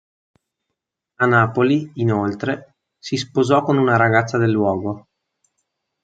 A 1.19 1.27
Napoli, 1.27 1.91
inoltre, 1.97 2.77
si 2.97 3.17
sposò 3.17 3.61
con 3.61 3.77
una 3.77 3.97
ragazza 3.97 4.39
del 4.39 4.49
luogo. 4.49 5.09